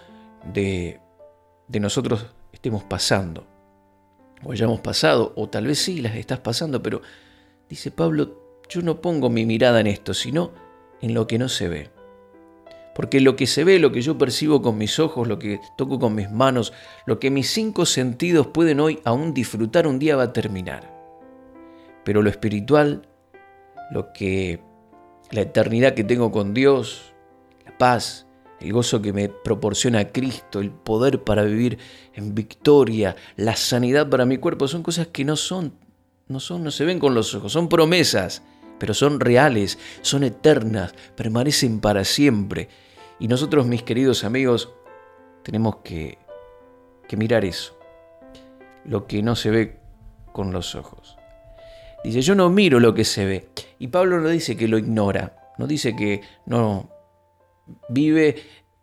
de, 0.52 1.00
de 1.68 1.80
nosotros 1.80 2.26
estemos 2.52 2.84
pasando 2.84 3.49
o 4.42 4.52
hayamos 4.52 4.80
pasado, 4.80 5.32
o 5.36 5.48
tal 5.48 5.66
vez 5.66 5.78
sí 5.78 6.00
las 6.00 6.14
estás 6.16 6.40
pasando, 6.40 6.82
pero 6.82 7.02
dice 7.68 7.90
Pablo, 7.90 8.60
yo 8.68 8.82
no 8.82 9.00
pongo 9.00 9.30
mi 9.30 9.46
mirada 9.46 9.80
en 9.80 9.86
esto, 9.86 10.14
sino 10.14 10.52
en 11.00 11.14
lo 11.14 11.26
que 11.26 11.38
no 11.38 11.48
se 11.48 11.68
ve. 11.68 11.90
Porque 12.94 13.20
lo 13.20 13.36
que 13.36 13.46
se 13.46 13.64
ve, 13.64 13.78
lo 13.78 13.92
que 13.92 14.02
yo 14.02 14.18
percibo 14.18 14.62
con 14.62 14.76
mis 14.76 14.98
ojos, 14.98 15.26
lo 15.26 15.38
que 15.38 15.60
toco 15.76 15.98
con 15.98 16.14
mis 16.14 16.30
manos, 16.30 16.72
lo 17.06 17.18
que 17.18 17.30
mis 17.30 17.50
cinco 17.50 17.86
sentidos 17.86 18.48
pueden 18.48 18.80
hoy 18.80 19.00
aún 19.04 19.32
disfrutar, 19.32 19.86
un 19.86 19.98
día 19.98 20.16
va 20.16 20.24
a 20.24 20.32
terminar. 20.32 20.92
Pero 22.04 22.22
lo 22.22 22.30
espiritual, 22.30 23.08
lo 23.90 24.12
que 24.12 24.60
la 25.30 25.42
eternidad 25.42 25.94
que 25.94 26.04
tengo 26.04 26.32
con 26.32 26.52
Dios, 26.52 27.14
la 27.64 27.76
paz, 27.78 28.26
el 28.60 28.72
gozo 28.72 29.00
que 29.00 29.12
me 29.12 29.28
proporciona 29.28 30.12
Cristo, 30.12 30.60
el 30.60 30.70
poder 30.70 31.24
para 31.24 31.44
vivir 31.44 31.78
en 32.14 32.34
victoria, 32.34 33.16
la 33.36 33.56
sanidad 33.56 34.08
para 34.08 34.26
mi 34.26 34.36
cuerpo, 34.36 34.68
son 34.68 34.82
cosas 34.82 35.08
que 35.08 35.24
no 35.24 35.36
son, 35.36 35.72
no 36.28 36.40
son, 36.40 36.62
no 36.62 36.70
se 36.70 36.84
ven 36.84 36.98
con 36.98 37.14
los 37.14 37.34
ojos, 37.34 37.52
son 37.52 37.68
promesas, 37.68 38.42
pero 38.78 38.92
son 38.92 39.18
reales, 39.18 39.78
son 40.02 40.24
eternas, 40.24 40.94
permanecen 41.16 41.80
para 41.80 42.04
siempre. 42.04 42.68
Y 43.18 43.28
nosotros, 43.28 43.66
mis 43.66 43.82
queridos 43.82 44.24
amigos, 44.24 44.70
tenemos 45.42 45.76
que, 45.76 46.18
que 47.08 47.16
mirar 47.16 47.44
eso, 47.44 47.78
lo 48.84 49.06
que 49.06 49.22
no 49.22 49.36
se 49.36 49.50
ve 49.50 49.78
con 50.32 50.52
los 50.52 50.74
ojos. 50.74 51.16
Dice, 52.04 52.22
yo 52.22 52.34
no 52.34 52.48
miro 52.48 52.80
lo 52.80 52.94
que 52.94 53.04
se 53.04 53.24
ve. 53.24 53.48
Y 53.78 53.88
Pablo 53.88 54.20
no 54.20 54.28
dice 54.28 54.56
que 54.56 54.68
lo 54.68 54.78
ignora, 54.78 55.52
no 55.58 55.66
dice 55.66 55.94
que 55.96 56.22
no 56.46 56.99
vive 57.88 58.36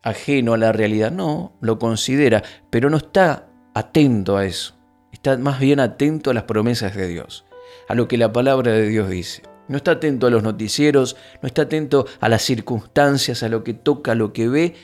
ajeno 0.04 0.54
a 0.54 0.58
la 0.58 0.72
realidad, 0.72 1.12
no, 1.12 1.54
lo 1.62 1.80
considera, 1.80 2.44
pero 2.70 2.90
no 2.90 2.98
está 2.98 3.48
atento 3.74 4.38
a 4.38 4.46
eso. 4.46 4.76
Está 5.12 5.38
más 5.38 5.60
bien 5.60 5.80
atento 5.80 6.32
a 6.32 6.34
las 6.34 6.44
promesas 6.44 6.96
de 6.96 7.08
Dios, 7.08 7.46
a 7.88 7.96
lo 7.96 8.08
que 8.08 8.18
la 8.18 8.32
palabra 8.32 8.72
de 8.72 8.88
Dios 8.88 9.10
dice. 9.10 9.44
No 9.68 9.78
está 9.78 9.92
atento 9.92 10.28
a 10.28 10.30
los 10.30 10.44
noticieros, 10.44 11.18
no 11.42 11.48
está 11.48 11.64
atento 11.64 12.06
a 12.20 12.30
las 12.30 12.42
circunstancias, 12.42 13.44
a 13.44 13.50
lo 13.50 13.64
que 13.64 13.74
toca, 13.74 14.14
a 14.14 14.16
lo 14.16 14.32
que 14.32 14.48
ve. 14.48 14.76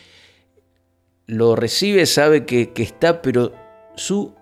Lo 1.25 1.55
recibe, 1.55 2.05
sabe 2.05 2.45
que, 2.45 2.73
que 2.73 2.83
está, 2.83 3.21
pero 3.21 3.53
su 3.95 4.35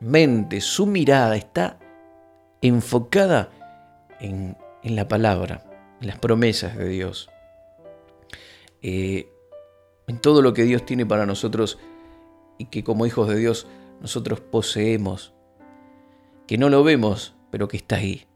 mente, 0.00 0.60
su 0.60 0.86
mirada 0.86 1.36
está 1.36 1.78
enfocada 2.60 3.50
en, 4.20 4.56
la 4.82 5.08
palabra, 5.08 5.64
en 6.00 6.08
las 6.08 6.18
promesas 6.18 6.76
de 6.76 6.88
Dios, 6.88 7.28
eh, 8.88 9.28
en 10.06 10.20
todo 10.20 10.42
lo 10.42 10.54
que 10.54 10.62
Dios 10.62 10.86
tiene 10.86 11.04
para 11.04 11.26
nosotros 11.26 11.78
y 12.58 12.66
que 12.66 12.84
como 12.84 13.06
hijos 13.06 13.28
de 13.28 13.36
Dios 13.36 13.66
nosotros 14.00 14.40
poseemos, 14.40 15.34
que 16.46 16.58
no 16.58 16.68
lo 16.68 16.84
vemos, 16.84 17.34
pero 17.50 17.66
que 17.66 17.76
está 17.76 17.96
ahí. 17.96 18.26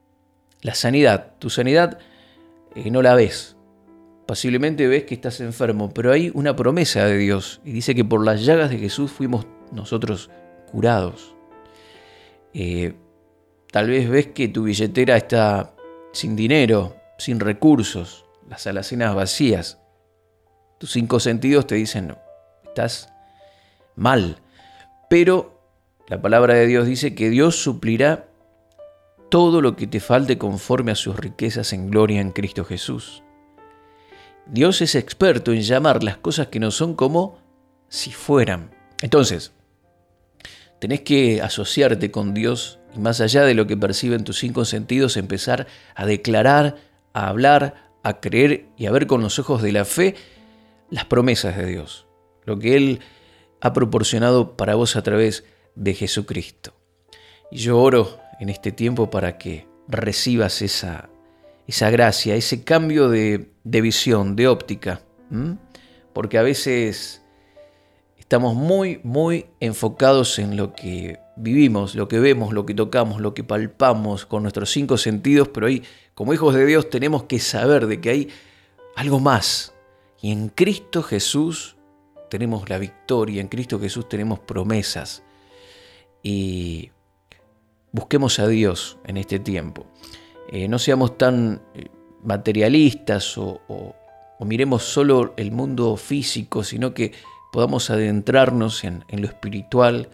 La 0.63 0.75
sanidad, 0.75 1.35
tu 1.39 1.51
sanidad 1.51 1.99
eh, 2.75 2.91
no 2.91 3.03
la 3.03 3.15
ves. 3.15 3.57
Posiblemente 4.27 4.89
ves 4.89 5.05
que 5.05 5.15
estás 5.15 5.41
enfermo, 5.41 5.93
pero 5.95 6.13
hay 6.13 6.31
una 6.35 6.57
promesa 6.57 7.05
de 7.05 7.19
Dios 7.19 7.61
y 7.65 7.73
dice 7.73 7.95
que 7.95 8.05
por 8.05 8.25
las 8.25 8.45
llagas 8.45 8.71
de 8.71 8.79
Jesús 8.79 9.11
fuimos 9.11 9.47
nosotros 9.73 10.31
curados. 10.71 11.35
Eh, 12.53 12.95
Tal 13.71 13.89
vez 13.89 14.09
ves 14.11 14.27
que 14.29 14.49
tu 14.49 14.65
billetera 14.65 15.17
está 15.17 15.75
sin 16.13 16.35
dinero, 16.35 16.97
sin 17.19 17.39
recursos, 17.39 18.25
las 18.49 18.67
alacenas 18.67 19.15
vacías. 19.15 19.79
Tus 20.81 20.93
cinco 20.93 21.21
sentidos 21.21 21.67
te 21.67 21.75
dicen, 21.75 22.17
estás 22.65 23.13
mal. 23.97 24.39
Pero 25.11 25.61
la 26.09 26.23
palabra 26.23 26.55
de 26.55 26.67
Dios 26.67 26.87
dice 26.87 27.15
que 27.15 27.29
Dios 27.29 27.63
suplirá 27.63 28.31
todo 29.29 29.61
lo 29.61 29.77
que 29.77 29.87
te 29.87 30.01
falte 30.01 30.39
conforme 30.39 30.93
a 30.93 30.95
sus 30.95 31.17
riquezas 31.17 31.75
en 31.75 31.91
gloria 31.91 32.23
en 32.23 32.31
Cristo 32.31 32.65
Jesús. 32.65 33.23
Dios 34.47 34.81
es 34.81 34.95
experto 34.95 35.53
en 35.53 35.61
llamar 35.61 36.03
las 36.03 36.17
cosas 36.17 36.47
que 36.47 36.61
no 36.61 36.71
son 36.71 36.95
como 36.95 37.37
si 37.91 38.11
fueran. 38.11 38.71
Entonces, 39.03 39.53
tenés 40.79 41.03
que 41.03 41.43
asociarte 41.43 42.11
con 42.11 42.33
Dios 42.33 42.79
y 42.97 43.01
más 43.01 43.21
allá 43.21 43.45
de 43.45 43.53
lo 43.53 43.67
que 43.67 43.77
perciben 43.77 44.25
tus 44.25 44.39
cinco 44.39 44.65
sentidos, 44.65 45.19
empezar 45.19 45.67
a 45.95 46.07
declarar, 46.07 46.77
a 47.13 47.29
hablar, 47.29 47.91
a 48.03 48.19
creer 48.21 48.65
y 48.79 48.87
a 48.87 48.93
ver 48.93 49.07
con 49.07 49.21
los 49.21 49.39
ojos 49.39 49.61
de 49.61 49.73
la 49.73 49.85
fe 49.85 50.15
las 50.91 51.05
promesas 51.05 51.57
de 51.57 51.67
Dios, 51.67 52.07
lo 52.45 52.59
que 52.59 52.77
Él 52.77 53.01
ha 53.61 53.73
proporcionado 53.73 54.57
para 54.57 54.75
vos 54.75 54.97
a 54.97 55.03
través 55.03 55.45
de 55.75 55.95
Jesucristo. 55.95 56.75
Y 57.51 57.59
yo 57.59 57.79
oro 57.79 58.19
en 58.41 58.49
este 58.49 58.73
tiempo 58.73 59.11
para 59.11 59.39
que 59.39 59.67
recibas 59.89 60.63
esa, 60.63 61.11
esa 61.67 61.91
gracia, 61.91 62.35
ese 62.35 62.65
cambio 62.65 63.09
de, 63.09 63.49
visión, 63.65 64.37
de 64.37 64.49
óptica, 64.49 65.03
porque 66.13 66.39
a 66.39 66.43
veces 66.43 67.23
estamos 68.19 68.55
muy, 68.55 69.01
muy 69.03 69.47
enfocados 69.61 70.39
en 70.39 70.57
lo 70.57 70.73
que 70.73 71.19
vivimos, 71.37 71.95
lo 71.95 72.09
que 72.09 72.21
vemos, 72.21 72.53
lo 72.53 72.67
que 72.67 72.75
tocamos, 72.75 73.21
lo 73.21 73.35
que 73.35 73.45
palpamos 73.45 74.27
con 74.27 74.43
nuestros 74.43 74.71
cinco 74.71 74.99
sentidos, 74.99 75.49
pero 75.49 75.67
ahí, 75.67 75.83
como 76.15 76.33
hijos 76.33 76.55
de 76.55 76.67
Dios, 76.67 76.91
tenemos 76.91 77.25
que 77.25 77.39
saber 77.39 77.87
de 77.87 78.01
que 78.01 78.11
hay 78.11 78.29
algo 78.97 79.21
más. 79.21 79.75
Y 80.21 80.33
en 80.33 80.49
Cristo 80.49 81.03
Jesús 81.03 81.77
tenemos 82.29 82.69
la 82.69 82.79
victoria, 82.79 83.41
en 83.41 83.49
Cristo 83.49 83.81
Jesús 83.81 84.09
tenemos 84.09 84.39
promesas. 84.41 85.23
Y 86.23 86.91
busquemos 87.93 88.39
a 88.39 88.47
Dios 88.47 88.99
en 89.07 89.17
este 89.17 89.39
tiempo. 89.39 89.87
Eh, 90.51 90.69
no 90.69 90.79
seamos 90.79 91.17
tan 91.17 91.63
eh, 91.75 91.87
materialistas 92.23 93.39
o 93.39 93.65
miremos 94.41 94.83
solo 94.83 95.35
el 95.37 95.53
mundo 95.53 95.97
físico, 95.97 96.65
sino 96.65 96.95
que 96.95 97.13
podamos 97.51 97.91
adentrarnos 97.91 98.85
en, 98.85 99.05
lo 99.11 99.27
espiritual, 99.27 100.09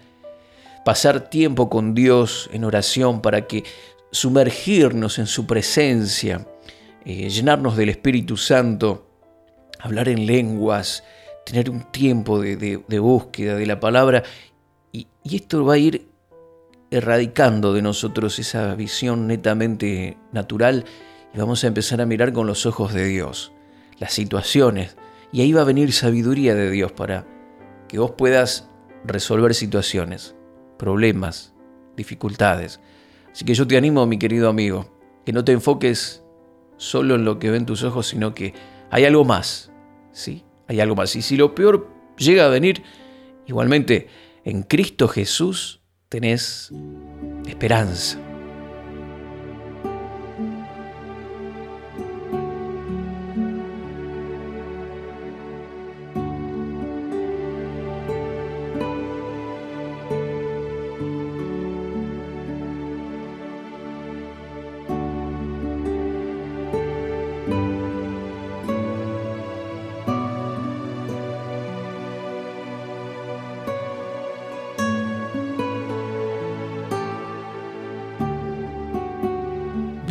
pasar 0.84 1.28
tiempo 1.30 1.68
con 1.68 1.94
Dios 1.94 2.48
en 2.52 2.64
oración 2.64 3.20
para 3.20 3.46
que 3.46 3.64
sumergirnos 4.10 5.18
en 5.18 5.26
su 5.26 5.46
presencia, 5.46 6.46
eh, 7.04 7.28
llenarnos 7.28 7.76
del 7.76 7.90
Espíritu 7.90 8.36
Santo, 8.36 9.05
hablar 9.80 10.08
en 10.08 10.26
lenguas, 10.26 11.04
tener 11.44 11.70
un 11.70 11.90
tiempo 11.92 12.40
de, 12.40 12.98
búsqueda 12.98 13.56
de 13.56 13.66
la 13.66 13.80
palabra 13.80 14.22
y, 14.92 15.06
y 15.22 15.36
esto 15.36 15.64
va 15.64 15.74
a 15.74 15.78
ir 15.78 16.08
erradicando 16.90 17.72
de 17.72 17.82
nosotros 17.82 18.38
esa 18.38 18.74
visión 18.74 19.26
netamente 19.26 20.16
natural 20.32 20.84
y 21.34 21.38
vamos 21.38 21.64
a 21.64 21.66
empezar 21.66 22.00
a 22.00 22.06
mirar 22.06 22.32
con 22.32 22.46
los 22.46 22.66
ojos 22.66 22.94
de 22.94 23.04
Dios 23.06 23.52
las 23.98 24.12
situaciones, 24.12 24.96
y 25.32 25.40
ahí 25.40 25.52
va 25.52 25.62
a 25.62 25.64
venir 25.64 25.92
sabiduría 25.92 26.54
de 26.54 26.70
Dios 26.70 26.92
para 26.92 27.26
que 27.88 27.98
vos 27.98 28.12
puedas 28.12 28.68
resolver 29.04 29.54
situaciones, 29.54 30.34
problemas, 30.78 31.54
dificultades. 31.96 32.80
Así 33.32 33.44
que 33.44 33.54
yo 33.54 33.66
te 33.66 33.76
animo, 33.76 34.06
mi 34.06 34.18
querido 34.18 34.48
amigo, 34.48 34.90
que 35.24 35.32
no 35.32 35.44
te 35.44 35.52
enfoques 35.52 36.22
solo 36.76 37.14
en 37.14 37.24
lo 37.24 37.38
que 37.38 37.50
ven 37.50 37.66
tus 37.66 37.82
ojos, 37.82 38.08
sino 38.08 38.34
que 38.34 38.54
hay 38.90 39.04
algo 39.04 39.24
más. 39.24 39.70
Sí, 40.12 40.44
hay 40.68 40.80
algo 40.80 40.96
más. 40.96 41.14
Y 41.16 41.22
si 41.22 41.36
lo 41.36 41.54
peor 41.54 41.88
llega 42.16 42.46
a 42.46 42.48
venir, 42.48 42.82
igualmente 43.46 44.08
en 44.44 44.62
Cristo 44.62 45.08
Jesús 45.08 45.80
tenés 46.08 46.72
esperanza. 47.46 48.18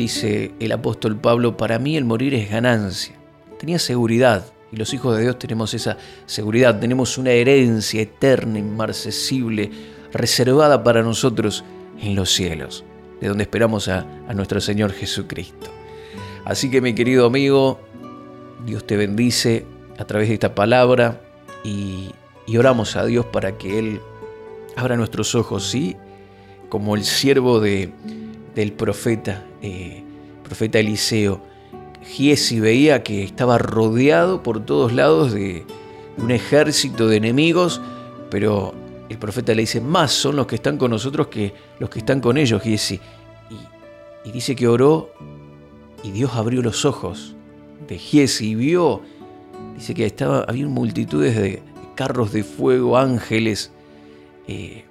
Dice 0.05 0.51
el 0.59 0.71
apóstol 0.71 1.17
Pablo, 1.17 1.57
para 1.57 1.79
mí 1.79 1.97
el 1.97 2.05
morir 2.05 2.35
es 2.35 2.51
ganancia. 2.51 3.15
Tenía 3.57 3.79
seguridad 3.79 4.45
y 4.71 4.75
los 4.75 4.93
hijos 4.93 5.17
de 5.17 5.23
Dios 5.23 5.39
tenemos 5.39 5.73
esa 5.73 5.97
seguridad, 6.27 6.79
tenemos 6.79 7.17
una 7.17 7.31
herencia 7.31 8.03
eterna, 8.03 8.59
inmarcesible, 8.59 9.71
reservada 10.13 10.83
para 10.83 11.01
nosotros 11.01 11.63
en 11.99 12.15
los 12.15 12.29
cielos, 12.29 12.83
de 13.19 13.29
donde 13.29 13.45
esperamos 13.45 13.87
a, 13.87 14.05
nuestro 14.35 14.61
Señor 14.61 14.91
Jesucristo. 14.91 15.71
Así 16.43 16.69
que 16.69 16.81
mi 16.81 16.93
querido 16.93 17.25
amigo, 17.25 17.79
Dios 18.63 18.85
te 18.85 18.97
bendice 18.97 19.65
a 19.97 20.05
través 20.05 20.27
de 20.27 20.35
esta 20.35 20.53
palabra 20.53 21.19
y, 21.63 22.11
oramos 22.55 22.95
a 22.95 23.05
Dios 23.05 23.25
para 23.25 23.57
que 23.57 23.79
Él 23.79 24.01
abra 24.75 24.97
nuestros 24.97 25.33
ojos, 25.33 25.67
¿sí? 25.67 25.97
Como 26.69 26.95
el 26.95 27.03
siervo 27.05 27.59
de, 27.59 27.91
del 28.55 28.71
profeta, 28.71 29.45
eh, 29.61 30.03
profeta 30.43 30.79
Eliseo, 30.79 31.41
Giesi 32.03 32.59
veía 32.59 33.03
que 33.03 33.23
estaba 33.23 33.57
rodeado 33.57 34.43
por 34.43 34.65
todos 34.65 34.93
lados 34.93 35.33
de 35.33 35.65
un 36.17 36.31
ejército 36.31 37.07
de 37.07 37.17
enemigos, 37.17 37.81
pero 38.29 38.73
el 39.09 39.17
profeta 39.17 39.53
le 39.53 39.63
dice, 39.63 39.81
más 39.81 40.11
son 40.11 40.35
los 40.35 40.47
que 40.47 40.55
están 40.55 40.77
con 40.77 40.91
nosotros 40.91 41.27
que 41.27 41.53
los 41.79 41.89
que 41.89 41.99
están 41.99 42.21
con 42.21 42.37
ellos, 42.37 42.61
Giesi. 42.61 42.99
Y, 44.23 44.31
dice 44.31 44.55
que 44.55 44.67
oró 44.67 45.11
y 46.03 46.11
Dios 46.11 46.33
abrió 46.33 46.61
los 46.63 46.83
ojos 46.83 47.35
de 47.87 47.99
Giesi 47.99 48.49
y 48.51 48.55
vio 48.55 49.01
dice 49.75 49.93
que 49.93 50.05
estaba, 50.05 50.45
había 50.47 50.65
multitudes 50.67 51.35
de 51.35 51.61
carros 51.95 52.33
de 52.33 52.43
fuego, 52.43 52.97
ángeles, 52.97 53.71
eh, 54.47 54.85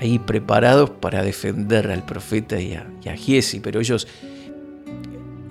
ahí 0.00 0.18
preparados 0.18 0.88
para 0.88 1.22
defender 1.22 1.90
al 1.90 2.04
profeta 2.04 2.58
y 2.58 2.72
a, 2.72 3.16
Giesi, 3.16 3.60
pero 3.60 3.80
ellos, 3.80 4.08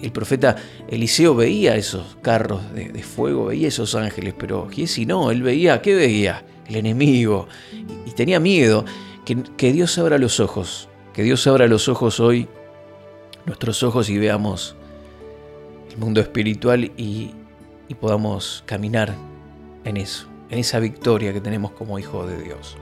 el 0.02 0.12
profeta 0.12 0.56
Eliseo 0.90 1.36
veía 1.36 1.76
esos 1.76 2.18
carros 2.24 2.62
de, 2.74 3.04
fuego, 3.04 3.46
veía 3.46 3.68
esos 3.68 3.94
ángeles, 3.94 4.34
pero 4.38 4.68
Giesi 4.68 5.06
no, 5.06 5.30
él 5.30 5.44
veía, 5.44 5.84
¿qué 5.84 5.94
veía? 5.94 6.44
El 6.68 6.78
enemigo, 6.78 7.48
y, 8.08 8.12
tenía 8.12 8.40
miedo, 8.40 8.86
que, 9.24 9.38
que 9.56 9.72
Dios 9.72 9.96
abra 10.00 10.18
los 10.18 10.40
ojos, 10.40 10.90
que 11.14 11.22
Dios 11.22 11.46
abra 11.46 11.68
los 11.68 11.88
ojos 11.88 12.20
hoy, 12.20 12.48
nuestros 13.46 13.84
ojos 13.84 14.10
y 14.10 14.18
veamos 14.18 14.76
el 15.92 15.98
mundo 16.00 16.22
espiritual 16.22 16.92
y, 16.98 17.36
y 17.88 17.94
podamos 17.94 18.64
caminar 18.66 19.14
en 19.86 19.98
eso, 19.98 20.28
en 20.50 20.58
esa 20.58 20.80
victoria 20.80 21.34
que 21.34 21.42
tenemos 21.42 21.72
como 21.72 22.00
hijos 22.00 22.28
de 22.28 22.42
Dios. 22.42 22.78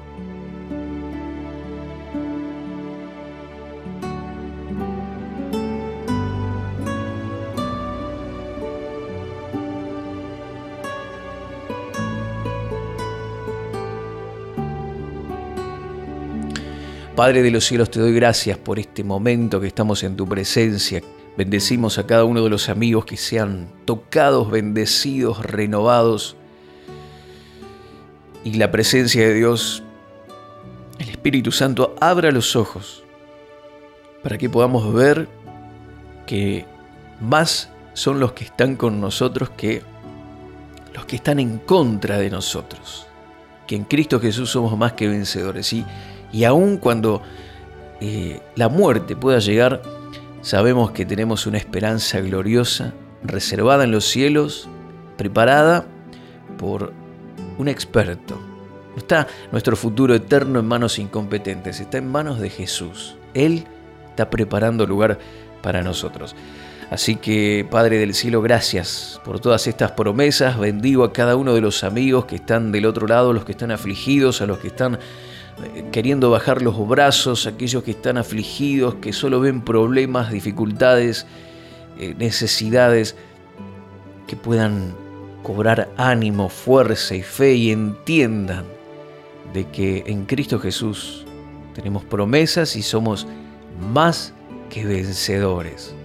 Padre 17.17 17.41
de 17.41 17.49
los 17.49 17.65
cielos, 17.65 17.89
te 17.89 17.99
doy 17.99 18.13
gracias 18.13 18.59
por 18.59 18.77
este 18.77 19.03
momento 19.03 19.59
que 19.59 19.65
estamos 19.65 20.03
en 20.03 20.15
tu 20.15 20.27
presencia. 20.27 21.01
Bendecimos 21.35 21.97
a 21.97 22.05
cada 22.05 22.25
uno 22.25 22.43
de 22.43 22.49
los 22.51 22.69
amigos 22.69 23.05
que 23.05 23.17
sean 23.17 23.69
tocados, 23.85 24.51
bendecidos, 24.51 25.43
renovados. 25.43 26.35
Y 28.43 28.53
la 28.53 28.69
presencia 28.69 29.27
de 29.27 29.33
Dios, 29.33 29.81
el 30.99 31.09
Espíritu 31.09 31.51
Santo, 31.51 31.95
abra 31.99 32.29
los 32.29 32.55
ojos 32.55 33.03
para 34.21 34.37
que 34.37 34.47
podamos 34.47 34.93
ver 34.93 35.27
que 36.27 36.67
más 37.19 37.71
son 37.93 38.19
los 38.19 38.33
que 38.33 38.43
están 38.43 38.75
con 38.75 39.01
nosotros 39.01 39.49
que 39.57 39.81
los 40.93 41.07
que 41.07 41.15
están 41.15 41.39
en 41.39 41.57
contra 41.57 42.19
de 42.19 42.29
nosotros. 42.29 43.07
Que 43.65 43.75
en 43.75 43.85
Cristo 43.85 44.19
Jesús 44.19 44.51
somos 44.51 44.77
más 44.77 44.93
que 44.93 45.07
vencedores. 45.07 45.73
Y 45.73 45.83
y 46.31 46.43
aun 46.43 46.77
cuando 46.77 47.21
eh, 48.01 48.41
la 48.55 48.69
muerte 48.69 49.15
pueda 49.15 49.39
llegar, 49.39 49.81
sabemos 50.41 50.91
que 50.91 51.05
tenemos 51.05 51.47
una 51.47 51.57
esperanza 51.57 52.19
gloriosa, 52.19 52.93
reservada 53.23 53.83
en 53.83 53.91
los 53.91 54.05
cielos, 54.05 54.69
preparada 55.17 55.85
por 56.57 56.93
un 57.57 57.67
experto. 57.67 58.39
No 58.91 58.97
está 58.97 59.27
nuestro 59.51 59.75
futuro 59.75 60.15
eterno 60.15 60.59
en 60.59 60.67
manos 60.67 60.99
incompetentes, 60.99 61.79
está 61.79 61.97
en 61.97 62.09
manos 62.11 62.39
de 62.39 62.49
Jesús. 62.49 63.15
Él 63.33 63.65
está 64.09 64.29
preparando 64.29 64.85
lugar 64.85 65.19
para 65.61 65.81
nosotros. 65.81 66.35
Así 66.89 67.17
que, 67.17 67.67
Padre 67.69 67.97
del 67.97 68.13
Cielo, 68.13 68.41
gracias 68.41 69.19
por 69.25 69.39
todas 69.39 69.67
estas 69.67 69.91
promesas. 69.91 70.57
Bendigo 70.57 71.03
a 71.03 71.11
cada 71.11 71.35
uno 71.35 71.53
de 71.53 71.61
los 71.61 71.83
amigos 71.83 72.25
que 72.25 72.35
están 72.37 72.71
del 72.71 72.85
otro 72.85 73.07
lado, 73.07 73.33
los 73.33 73.43
que 73.43 73.51
están 73.51 73.71
afligidos, 73.71 74.41
a 74.41 74.45
los 74.45 74.59
que 74.59 74.67
están 74.67 74.97
queriendo 75.91 76.29
bajar 76.29 76.61
los 76.61 76.87
brazos, 76.87 77.47
aquellos 77.47 77.83
que 77.83 77.91
están 77.91 78.17
afligidos, 78.17 78.95
que 78.95 79.13
solo 79.13 79.39
ven 79.39 79.61
problemas, 79.61 80.31
dificultades, 80.31 81.25
eh, 81.99 82.13
necesidades, 82.17 83.15
que 84.27 84.35
puedan 84.35 84.95
cobrar 85.43 85.89
ánimo, 85.97 86.49
fuerza 86.49 87.15
y 87.15 87.21
fe 87.21 87.53
y 87.53 87.71
entiendan 87.71 88.65
de 89.53 89.67
que 89.69 90.03
en 90.07 90.25
Cristo 90.25 90.59
Jesús 90.59 91.25
tenemos 91.73 92.03
promesas 92.03 92.75
y 92.75 92.83
somos 92.83 93.27
más 93.93 94.33
que 94.69 94.85
vencedores, 94.85 95.95